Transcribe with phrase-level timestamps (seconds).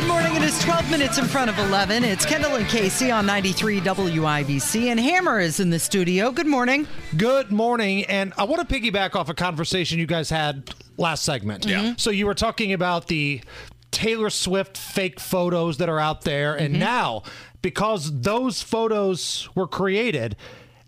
[0.00, 0.34] Good morning.
[0.36, 2.04] It is 12 minutes in front of 11.
[2.04, 6.32] It's Kendall and Casey on 93 WIBC, and Hammer is in the studio.
[6.32, 6.86] Good morning.
[7.18, 8.06] Good morning.
[8.06, 11.66] And I want to piggyback off a conversation you guys had last segment.
[11.66, 11.94] Yeah.
[11.98, 13.42] So you were talking about the
[13.90, 16.54] Taylor Swift fake photos that are out there.
[16.54, 16.80] And Mm-hmm.
[16.80, 17.22] now,
[17.60, 20.34] because those photos were created,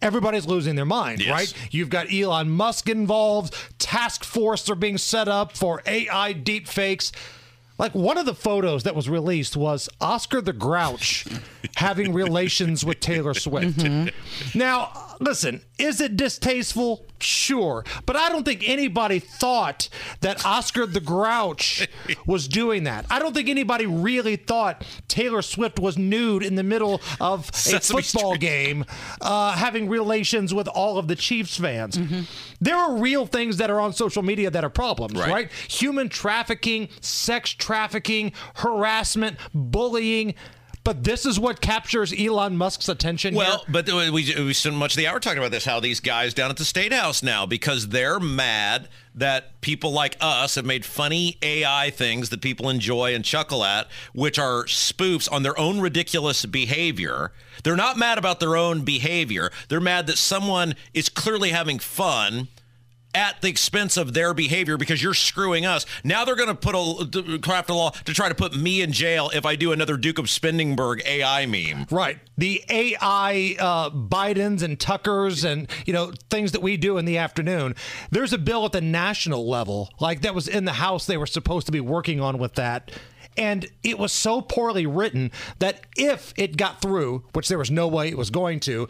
[0.00, 1.30] everybody's losing their mind, Yes.
[1.32, 1.54] right?
[1.72, 7.10] You've got Elon Musk involved, task force are being set up for AI deep fakes.
[7.80, 11.24] Like one of the photos that was released was Oscar the Grouch
[11.76, 13.78] having relations with Taylor Swift.
[13.78, 14.58] Mm-hmm.
[14.58, 17.06] Now, listen, is it distasteful?
[17.20, 17.84] Sure.
[18.06, 19.88] But I don't think anybody thought
[20.22, 21.86] that Oscar the Grouch
[22.26, 23.04] was doing that.
[23.10, 27.56] I don't think anybody really thought Taylor Swift was nude in the middle of a
[27.56, 28.40] Sesame football Street.
[28.40, 28.84] game
[29.20, 31.98] uh, having relations with all of the Chiefs fans.
[32.60, 35.30] There are real things that are on social media that are problems, Right.
[35.30, 35.52] right?
[35.68, 40.34] Human trafficking, sex trafficking, harassment, bullying.
[40.90, 43.36] But this is what captures Elon Musk's attention.
[43.36, 43.66] Well, here.
[43.68, 46.50] but we, we spent much of the hour talking about this, how these guys down
[46.50, 51.38] at the State House now, because they're mad that people like us have made funny
[51.42, 56.44] AI things that people enjoy and chuckle at, which are spoofs on their own ridiculous
[56.44, 57.30] behavior.
[57.62, 59.52] They're not mad about their own behavior.
[59.68, 62.48] They're mad that someone is clearly having fun
[63.14, 65.86] at the expense of their behavior because you're screwing us.
[66.04, 68.92] Now they're going to put a craft a law to try to put me in
[68.92, 71.86] jail if I do another Duke of Spendingburg AI meme.
[71.90, 72.18] Right.
[72.38, 77.18] The AI uh, Bidens and Tuckers and, you know, things that we do in the
[77.18, 77.74] afternoon.
[78.10, 81.26] There's a bill at the national level, like that was in the House, they were
[81.26, 82.90] supposed to be working on with that.
[83.36, 85.30] And it was so poorly written
[85.60, 88.88] that if it got through, which there was no way it was going to,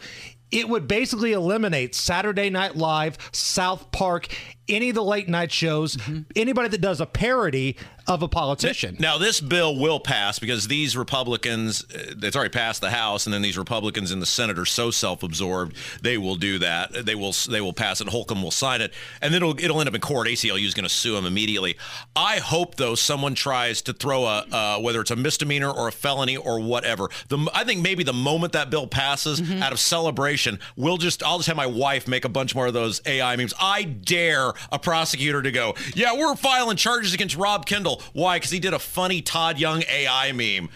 [0.51, 4.27] it would basically eliminate Saturday Night Live, South Park,
[4.71, 5.97] any of the late night shows,
[6.35, 7.77] anybody that does a parody
[8.07, 8.97] of a politician.
[8.99, 13.33] Now, this bill will pass because these Republicans, uh, it's already passed the House, and
[13.33, 17.05] then these Republicans in the Senate are so self-absorbed they will do that.
[17.05, 18.07] They will they will pass it.
[18.07, 20.27] Holcomb will sign it, and then it'll it'll end up in court.
[20.27, 21.77] ACLU is going to sue him immediately.
[22.15, 25.91] I hope though someone tries to throw a uh, whether it's a misdemeanor or a
[25.91, 27.09] felony or whatever.
[27.27, 31.37] The I think maybe the moment that bill passes, out of celebration, we'll just I'll
[31.37, 33.53] just have my wife make a bunch more of those AI memes.
[33.59, 38.01] I dare a prosecutor to go, yeah, we're filing charges against Rob Kendall.
[38.13, 38.37] Why?
[38.37, 40.69] Because he did a funny Todd Young AI meme.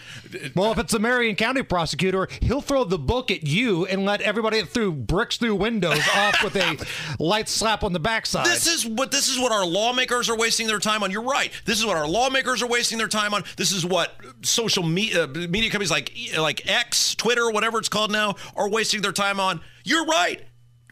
[0.54, 4.20] Well, if it's a Marion County prosecutor, he'll throw the book at you and let
[4.20, 6.78] everybody threw bricks through windows off with a
[7.18, 8.46] light slap on the backside.
[8.46, 11.10] This is what this is what our lawmakers are wasting their time on.
[11.10, 11.52] You're right.
[11.64, 13.44] This is what our lawmakers are wasting their time on.
[13.56, 18.10] This is what social media uh, media companies like like X, Twitter, whatever it's called
[18.10, 19.60] now, are wasting their time on.
[19.84, 20.42] You're right.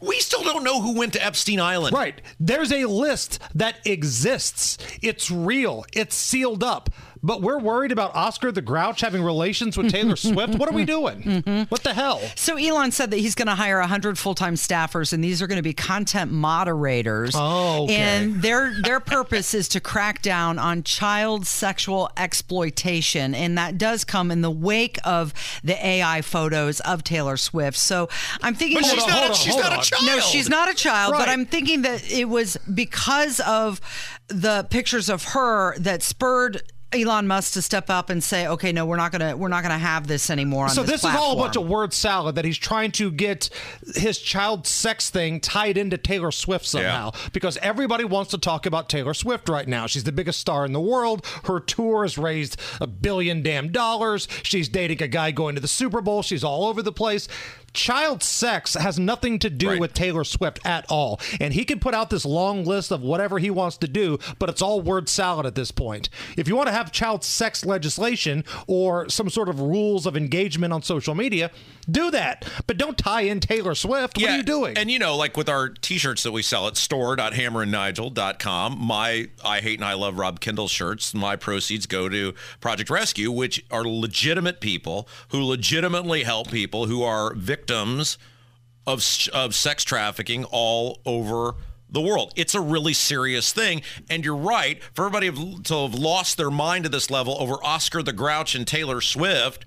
[0.05, 1.93] We still don't know who went to Epstein Island.
[1.95, 2.21] Right.
[2.39, 4.77] There's a list that exists.
[5.01, 5.85] It's real.
[5.93, 6.89] It's sealed up.
[7.23, 10.55] But we're worried about Oscar the Grouch having relations with Taylor Swift.
[10.55, 11.21] What are we doing?
[11.23, 11.63] Mm-hmm.
[11.69, 12.21] What the hell?
[12.35, 15.57] So Elon said that he's going to hire 100 full-time staffers, and these are going
[15.57, 17.33] to be content moderators.
[17.35, 17.95] Oh, okay.
[17.95, 24.03] And their their purpose is to crack down on child sexual exploitation, and that does
[24.03, 25.33] come in the wake of
[25.63, 27.77] the AI photos of Taylor Swift.
[27.77, 28.09] So
[28.41, 29.29] I'm thinking, But that- she's on, not.
[29.31, 30.05] a, she's not a child.
[30.05, 33.81] no, she's not a child, but I'm thinking that it was because of
[34.27, 36.61] the pictures of her that spurred
[36.93, 39.77] Elon Musk to step up and say, "Okay, no, we're not gonna we're not gonna
[39.77, 42.45] have this anymore." On So this, this, is all a bunch of word salad that
[42.45, 43.49] he's trying to get
[43.95, 48.87] his child sex thing tied into Taylor Swift somehow because everybody wants to talk about
[48.87, 49.87] Taylor Swift right now.
[49.87, 51.25] She's the biggest star in the world.
[51.45, 54.27] Her tour has raised a billion damn dollars.
[54.43, 56.21] She's dating a guy going to the Super Bowl.
[56.21, 57.27] She's all over the place.
[57.75, 59.79] Child sex has nothing to do Right.
[59.79, 61.19] with Taylor Swift at all.
[61.39, 64.49] And he can put out this long list of whatever he wants to do, but
[64.49, 66.09] it's all word salad at this point.
[66.37, 70.73] If you want to have child sex legislation or some sort of rules of engagement
[70.73, 71.51] on social media,
[71.89, 72.45] do that.
[72.65, 74.17] But don't tie in Taylor Swift.
[74.17, 74.77] What are you doing?
[74.77, 79.79] And you know, like with our t-shirts that we sell at store.hammerandnigel.com, my I hate
[79.79, 84.61] and I love Rob Kendall shirts, my proceeds go to Project Rescue, which are legitimate
[84.61, 89.03] people who legitimately help people who are victims of
[89.33, 91.55] of sex trafficking all over
[91.89, 92.33] the world.
[92.35, 93.81] It's a really serious thing.
[94.09, 95.31] And you're right, for everybody
[95.63, 99.65] to have lost their mind to this level over Oscar the Grouch and Taylor Swift,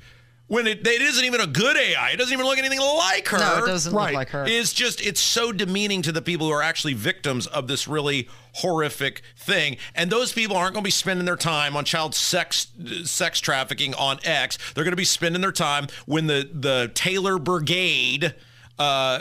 [0.48, 3.38] when it, it isn't even a good AI, it doesn't even look anything like her.
[3.38, 4.06] No, it doesn't Right.
[4.06, 4.44] look like her.
[4.46, 8.28] It's just, it's so demeaning to the people who are actually victims of this really
[8.54, 9.76] horrific thing.
[9.94, 12.68] And those people aren't going to be spending their time on child sex
[13.04, 14.58] sex trafficking on X.
[14.74, 18.34] They're going to be spending their time when the, the Taylor Brigade
[18.78, 19.20] uh,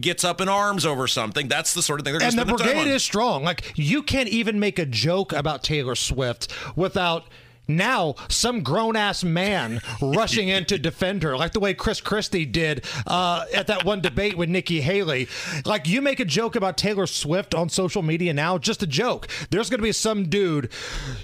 [0.00, 1.48] gets up in arms over something.
[1.48, 3.02] That's the sort of thing they're going and to the spend their time brigade is
[3.02, 3.42] strong.
[3.42, 7.24] Like you can't even make a joke about Taylor Swift without
[7.68, 12.46] now some grown ass man rushing in to defend her, like the way Chris Christie
[12.46, 15.28] did uh, at that one debate with Nikki Haley.
[15.64, 19.28] Like you make a joke about Taylor Swift on social media now, just a joke.
[19.50, 20.70] There's going to be some dude.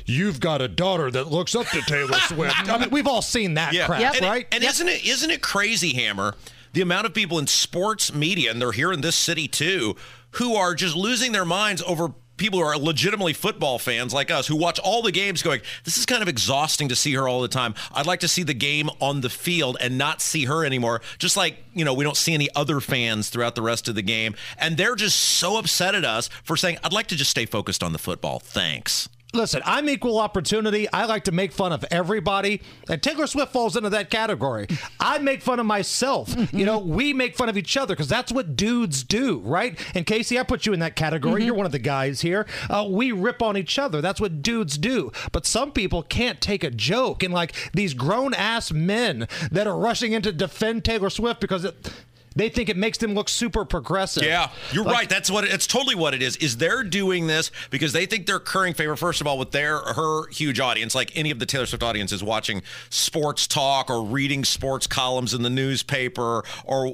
[0.04, 2.68] You've got a daughter that looks up to Taylor Swift.
[2.68, 4.14] I mean, we've all seen that crap, Yep.
[4.16, 4.46] And, right?
[4.52, 6.34] And isn't it isn't it crazy, Hammer?
[6.72, 9.94] The amount of people in sports media, and they're here in this city too,
[10.32, 14.46] who are just losing their minds over people who are legitimately football fans like us
[14.46, 17.40] who watch all the games going this is kind of exhausting to see her all
[17.40, 17.74] the time.
[17.92, 21.00] I'd like to see the game on the field and not see her anymore.
[21.18, 24.02] Just like you know we don't see any other fans throughout the rest of the
[24.02, 24.34] game.
[24.58, 27.82] And they're just so upset at us for saying i'd like to just stay focused
[27.82, 28.38] on the football.
[28.38, 30.90] Thanks Listen, I'm equal opportunity.
[30.92, 34.68] I like to make fun of everybody, and Taylor Swift falls into that category.
[35.00, 36.34] I make fun of myself.
[36.52, 39.78] You know, we make fun of each other because that's what dudes do, right?
[39.96, 41.44] And Casey, I put you in that category.
[41.44, 42.46] You're one of the guys here.
[42.70, 44.00] Uh, we rip on each other.
[44.00, 45.10] That's what dudes do.
[45.32, 49.76] But some people can't take a joke, and like these grown ass men that are
[49.76, 51.92] rushing in to defend Taylor Swift because it.
[52.36, 54.24] They think it makes them look super progressive.
[54.24, 55.08] Yeah, you're Like, right.
[55.08, 56.36] That's what it's totally what it is.
[56.38, 59.78] Is they're doing this because they think they're currying favor first of all with their
[59.78, 64.04] her huge audience, like any of the Taylor Swift audience is watching sports talk or
[64.04, 66.88] reading sports columns in the newspaper or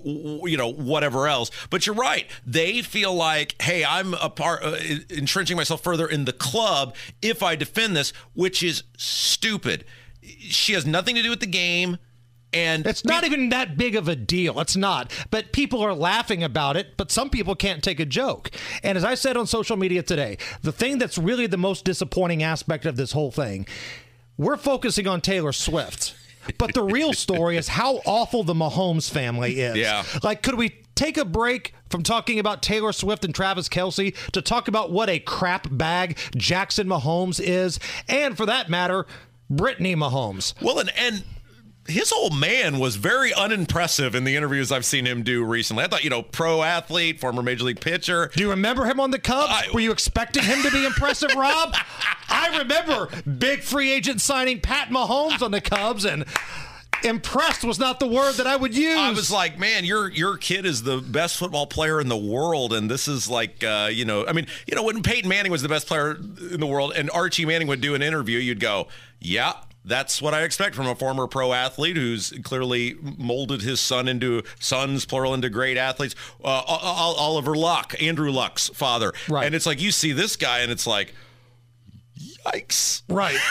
[0.48, 1.50] you know whatever else.
[1.70, 2.26] But you're right.
[2.46, 4.76] They feel like, hey, I'm a part uh,
[5.08, 9.84] entrenching myself further in the club if I defend this, which is stupid.
[10.22, 11.98] She has nothing to do with the game.
[12.52, 14.58] And It's not even that big of a deal.
[14.60, 15.12] It's not.
[15.30, 18.50] But people are laughing about it, but some people can't take a joke.
[18.82, 22.42] And as I said on social media today, the thing that's really the most disappointing
[22.42, 23.66] aspect of this whole thing,
[24.36, 26.14] we're focusing on Taylor Swift.
[26.58, 29.76] But the real story is how awful the Mahomes family is.
[29.76, 30.04] Yeah.
[30.22, 34.42] Like, could we take a break from talking about Taylor Swift and Travis Kelce to
[34.42, 37.78] talk about what a crap bag Jackson Mahomes is?
[38.08, 39.06] And for that matter,
[39.50, 40.54] Brittany Mahomes.
[40.62, 41.24] Well, and and
[41.90, 45.84] his old man was very unimpressive in the interviews I've seen him do recently.
[45.84, 48.30] I thought, you know, pro athlete, former major league pitcher.
[48.34, 49.48] Do you remember him on the Cubs?
[49.50, 51.74] I- Were you expecting him to be impressive, Rob?
[52.28, 56.24] I remember big free agent signing Pat Mahomes on the Cubs, and
[57.02, 58.98] impressed was not the word that I would use.
[58.98, 62.72] I was like, man, your your kid is the best football player in the world,
[62.72, 65.62] and this is like, uh, you know, I mean, you know, when Peyton Manning was
[65.62, 66.16] the best player
[66.52, 68.88] in the world, and Archie Manning would do an interview, you'd go,
[69.18, 69.54] yeah.
[69.84, 74.42] That's what I expect from a former pro athlete who's clearly molded his son into
[74.58, 76.14] sons, plural, into great athletes.
[76.44, 79.46] Uh, Oliver Luck, Andrew Luck's father, Right.
[79.46, 81.14] And it's like you see this guy, and it's like,
[82.46, 83.02] yikes.
[83.08, 83.38] right.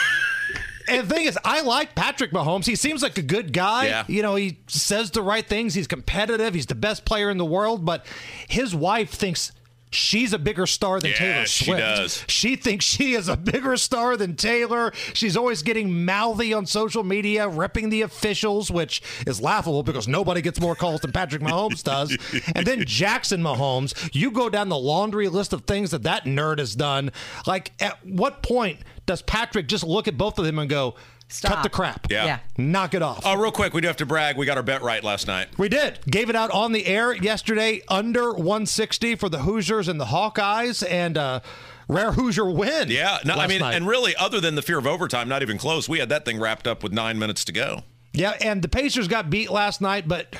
[0.88, 2.66] And the thing is, I like Patrick Mahomes.
[2.66, 3.86] He seems like a good guy.
[3.86, 4.04] Yeah.
[4.08, 5.72] You know, he says the right things.
[5.72, 6.52] He's competitive.
[6.52, 7.84] He's the best player in the world.
[7.84, 8.04] But
[8.48, 9.52] his wife thinks
[9.90, 12.24] she's a bigger star than Yeah, Taylor she does.
[12.28, 14.92] She thinks she is a bigger star than Taylor.
[15.12, 20.40] She's always getting mouthy on social media, ripping the officials, which is laughable because nobody
[20.42, 22.16] gets more calls than Patrick Mahomes does.
[22.54, 26.58] And then Jackson Mahomes, you go down the laundry list of things that that nerd
[26.58, 27.10] has done.
[27.46, 30.94] Like, at what point does Patrick just look at both of them and go,
[31.42, 32.06] cut the crap?
[32.10, 32.24] Yeah.
[32.24, 32.38] Yeah.
[32.56, 33.24] Knock it off.
[33.24, 34.36] Uh, real quick, we do have to brag.
[34.36, 35.48] We got our bet right last night.
[35.58, 36.00] We did.
[36.06, 40.84] Gave it out on the air yesterday under 160 for the Hoosiers and the Hawkeyes
[40.88, 41.40] and uh
[41.88, 42.88] rare Hoosier win.
[42.88, 43.74] Yeah, no, I mean, night.
[43.74, 45.88] and really, other than the fear of overtime, not even close.
[45.88, 47.82] We had that thing wrapped up with nine minutes to go.
[48.12, 50.34] Yeah, and the Pacers got beat last night, but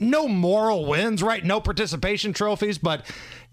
[0.00, 1.44] no moral wins, right?
[1.44, 3.04] No participation trophies, but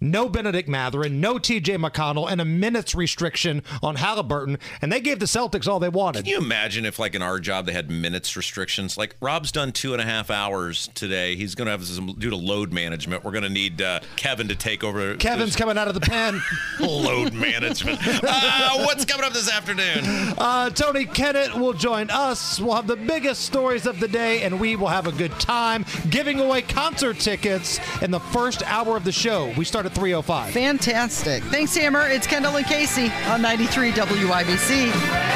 [0.01, 4.57] no Bennedict Mathurin, no TJ McConnell, and a minutes restriction on Halliburton.
[4.81, 6.25] And they gave the Celtics all they wanted.
[6.25, 8.97] Can you imagine if, like, in our job, they had minutes restrictions?
[8.97, 11.35] Like, Rob's done two and a half hours today.
[11.35, 13.23] He's going to have some due to load management.
[13.23, 15.15] We're going to need uh, Kevin to take over.
[15.17, 16.41] Kevin's coming out of the pen.
[16.79, 17.99] load management.
[18.01, 20.03] Uh, what's coming up this afternoon?
[20.37, 22.59] Uh, Tony Kinnett will join us.
[22.59, 25.85] We'll have the biggest stories of the day, and we will have a good time
[26.09, 29.53] giving away concert tickets in the first hour of the show.
[29.55, 30.51] We start at 3.05.
[30.51, 31.43] Fantastic.
[31.45, 32.07] Thanks, Hammer.
[32.07, 35.30] It's Kendall and Casey on 93 WIBC.